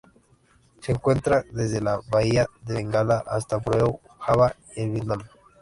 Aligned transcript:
Se 0.81 0.93
encuentra 0.93 1.45
desde 1.51 1.79
la 1.79 1.99
Bahía 2.09 2.47
de 2.65 2.73
Bengala 2.73 3.23
hasta 3.27 3.57
Borneo, 3.57 3.99
Java 4.17 4.55
y 4.75 4.81
el 4.81 4.89
Vietnam. 4.93 5.19